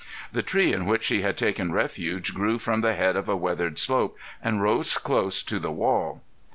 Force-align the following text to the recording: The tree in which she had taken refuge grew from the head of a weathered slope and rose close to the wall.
The 0.31 0.41
tree 0.41 0.73
in 0.73 0.87
which 0.87 1.03
she 1.03 1.21
had 1.21 1.37
taken 1.37 1.71
refuge 1.73 2.33
grew 2.33 2.57
from 2.57 2.81
the 2.81 2.95
head 2.95 3.15
of 3.15 3.29
a 3.29 3.35
weathered 3.37 3.77
slope 3.77 4.17
and 4.41 4.59
rose 4.59 4.97
close 4.97 5.43
to 5.43 5.59
the 5.59 5.71
wall. 5.71 6.23